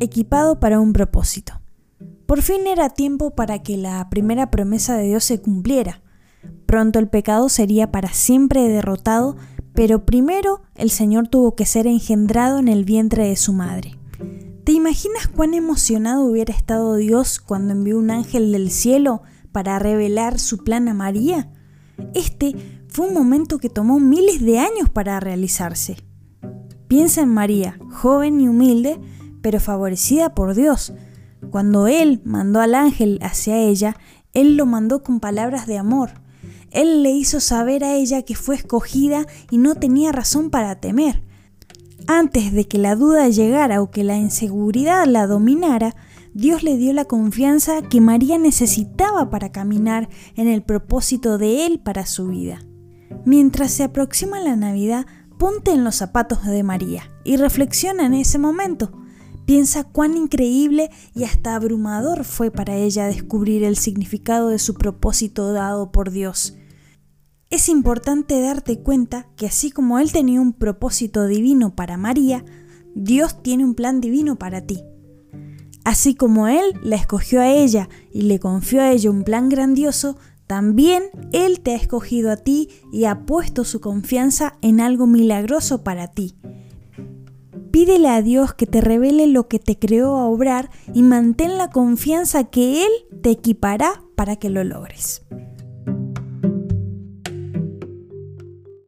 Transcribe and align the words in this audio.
equipado 0.00 0.58
para 0.58 0.80
un 0.80 0.92
propósito. 0.92 1.60
Por 2.26 2.42
fin 2.42 2.66
era 2.66 2.90
tiempo 2.90 3.30
para 3.30 3.62
que 3.62 3.76
la 3.76 4.08
primera 4.10 4.50
promesa 4.50 4.96
de 4.96 5.04
Dios 5.04 5.24
se 5.24 5.40
cumpliera. 5.40 6.02
Pronto 6.66 6.98
el 6.98 7.08
pecado 7.08 7.48
sería 7.48 7.90
para 7.90 8.12
siempre 8.12 8.68
derrotado, 8.68 9.36
pero 9.74 10.04
primero 10.04 10.62
el 10.74 10.90
Señor 10.90 11.28
tuvo 11.28 11.54
que 11.54 11.66
ser 11.66 11.86
engendrado 11.86 12.58
en 12.58 12.68
el 12.68 12.84
vientre 12.84 13.28
de 13.28 13.36
su 13.36 13.52
madre. 13.52 13.98
¿Te 14.64 14.72
imaginas 14.72 15.26
cuán 15.28 15.54
emocionado 15.54 16.24
hubiera 16.24 16.54
estado 16.54 16.94
Dios 16.94 17.40
cuando 17.40 17.72
envió 17.72 17.98
un 17.98 18.10
ángel 18.10 18.52
del 18.52 18.70
cielo 18.70 19.22
para 19.52 19.78
revelar 19.78 20.38
su 20.38 20.58
plan 20.58 20.88
a 20.88 20.94
María? 20.94 21.50
Este 22.14 22.54
fue 22.88 23.08
un 23.08 23.14
momento 23.14 23.58
que 23.58 23.68
tomó 23.68 24.00
miles 24.00 24.40
de 24.40 24.58
años 24.58 24.88
para 24.92 25.18
realizarse. 25.20 25.96
Piensa 26.88 27.22
en 27.22 27.28
María, 27.28 27.78
joven 27.90 28.40
y 28.40 28.48
humilde, 28.48 29.00
pero 29.42 29.60
favorecida 29.60 30.34
por 30.34 30.54
Dios. 30.54 30.92
Cuando 31.50 31.86
Él 31.86 32.20
mandó 32.24 32.60
al 32.60 32.74
ángel 32.74 33.18
hacia 33.22 33.56
ella, 33.56 33.96
Él 34.32 34.56
lo 34.56 34.66
mandó 34.66 35.02
con 35.02 35.20
palabras 35.20 35.66
de 35.66 35.78
amor. 35.78 36.10
Él 36.70 37.02
le 37.02 37.10
hizo 37.10 37.40
saber 37.40 37.82
a 37.84 37.94
ella 37.94 38.22
que 38.22 38.34
fue 38.34 38.54
escogida 38.54 39.26
y 39.50 39.58
no 39.58 39.74
tenía 39.74 40.12
razón 40.12 40.50
para 40.50 40.80
temer. 40.80 41.22
Antes 42.06 42.52
de 42.52 42.66
que 42.66 42.78
la 42.78 42.96
duda 42.96 43.28
llegara 43.28 43.82
o 43.82 43.90
que 43.90 44.04
la 44.04 44.16
inseguridad 44.16 45.06
la 45.06 45.26
dominara, 45.26 45.94
Dios 46.32 46.62
le 46.62 46.76
dio 46.76 46.92
la 46.92 47.06
confianza 47.06 47.82
que 47.82 48.00
María 48.00 48.38
necesitaba 48.38 49.30
para 49.30 49.50
caminar 49.50 50.08
en 50.36 50.46
el 50.46 50.62
propósito 50.62 51.38
de 51.38 51.66
Él 51.66 51.80
para 51.80 52.06
su 52.06 52.28
vida. 52.28 52.60
Mientras 53.24 53.72
se 53.72 53.82
aproxima 53.82 54.38
la 54.38 54.54
Navidad, 54.54 55.06
ponte 55.38 55.72
en 55.72 55.82
los 55.82 55.96
zapatos 55.96 56.44
de 56.44 56.62
María 56.62 57.10
y 57.24 57.36
reflexiona 57.36 58.06
en 58.06 58.14
ese 58.14 58.38
momento. 58.38 58.92
Piensa 59.50 59.82
cuán 59.82 60.16
increíble 60.16 60.92
y 61.12 61.24
hasta 61.24 61.56
abrumador 61.56 62.22
fue 62.22 62.52
para 62.52 62.76
ella 62.76 63.08
descubrir 63.08 63.64
el 63.64 63.74
significado 63.74 64.46
de 64.46 64.60
su 64.60 64.74
propósito 64.74 65.52
dado 65.52 65.90
por 65.90 66.12
Dios. 66.12 66.54
Es 67.50 67.68
importante 67.68 68.40
darte 68.40 68.78
cuenta 68.78 69.26
que 69.34 69.46
así 69.46 69.72
como 69.72 69.98
Él 69.98 70.12
tenía 70.12 70.40
un 70.40 70.52
propósito 70.52 71.26
divino 71.26 71.74
para 71.74 71.96
María, 71.96 72.44
Dios 72.94 73.42
tiene 73.42 73.64
un 73.64 73.74
plan 73.74 74.00
divino 74.00 74.36
para 74.36 74.60
ti. 74.60 74.84
Así 75.84 76.14
como 76.14 76.46
Él 76.46 76.62
la 76.84 76.94
escogió 76.94 77.40
a 77.40 77.48
ella 77.48 77.88
y 78.12 78.22
le 78.22 78.38
confió 78.38 78.82
a 78.82 78.92
ella 78.92 79.10
un 79.10 79.24
plan 79.24 79.48
grandioso, 79.48 80.16
también 80.46 81.02
Él 81.32 81.58
te 81.58 81.72
ha 81.72 81.76
escogido 81.76 82.30
a 82.30 82.36
ti 82.36 82.68
y 82.92 83.06
ha 83.06 83.26
puesto 83.26 83.64
su 83.64 83.80
confianza 83.80 84.58
en 84.62 84.80
algo 84.80 85.08
milagroso 85.08 85.82
para 85.82 86.06
ti. 86.06 86.36
Pídele 87.70 88.08
a 88.08 88.22
Dios 88.22 88.54
que 88.54 88.66
te 88.66 88.80
revele 88.80 89.26
lo 89.26 89.48
que 89.48 89.58
te 89.58 89.78
creó 89.78 90.16
a 90.16 90.26
obrar 90.26 90.70
y 90.92 91.02
mantén 91.02 91.56
la 91.56 91.70
confianza 91.70 92.44
que 92.44 92.84
Él 92.84 92.90
te 93.22 93.30
equipará 93.30 94.02
para 94.16 94.36
que 94.36 94.50
lo 94.50 94.64
logres. 94.64 95.22